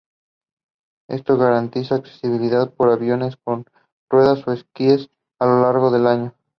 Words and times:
Esto 1.07 1.37
garantiza 1.37 1.93
accesibilidad 1.93 2.73
por 2.73 2.89
aviones 2.89 3.37
con 3.37 3.65
ruedas 4.09 4.39
o 4.47 4.51
esquíes 4.51 5.11
a 5.39 5.45
lo 5.45 5.61
largo 5.61 5.91
del 5.91 6.07
año. 6.07 6.33